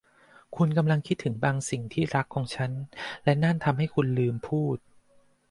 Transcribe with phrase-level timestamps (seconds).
[0.55, 2.71] คุณกำลังคิดถึงบางสิ่งที่รักของฉัน
[3.23, 4.77] และนั่นทำให้คุณลืมพูด